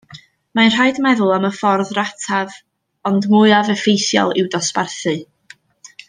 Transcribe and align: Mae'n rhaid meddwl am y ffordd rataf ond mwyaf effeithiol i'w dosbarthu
Mae'n 0.59 0.71
rhaid 0.75 0.99
meddwl 1.05 1.33
am 1.35 1.43
y 1.49 1.51
ffordd 1.57 1.91
rataf 1.97 2.57
ond 3.09 3.27
mwyaf 3.37 3.69
effeithiol 3.77 4.33
i'w 4.43 4.49
dosbarthu 4.57 5.15